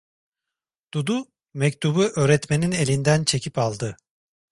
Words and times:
Dudu 0.93 1.27
mektubu 1.53 2.03
öğretmenin 2.03 2.71
elinden 2.71 3.23
çekip 3.23 3.57
aldı. 3.57 3.97